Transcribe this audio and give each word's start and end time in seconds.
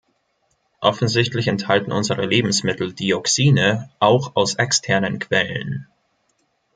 Offensichtlich 0.79 1.47
enthalten 1.47 1.91
unsere 1.91 2.25
Lebensmittel 2.25 2.91
Dioxine 2.91 3.91
auch 3.99 4.35
aus 4.35 4.55
externen 4.55 5.19
Quellen. 5.19 5.85